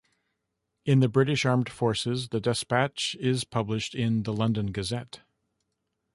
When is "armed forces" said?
1.45-2.29